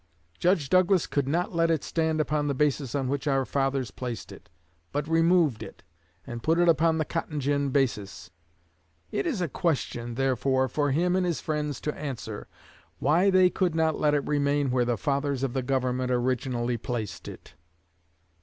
[0.39, 4.31] Judge Douglas could not let it stand upon the basis on which our fathers placed
[4.31, 4.49] it,
[4.91, 5.83] but removed it,
[6.25, 8.31] and put it upon the cotton gin basis.
[9.11, 12.47] It is a question, therefore, for him and his friends to answer
[12.97, 17.27] why they could not let it remain where the fathers of the Government originally placed
[17.27, 17.53] it.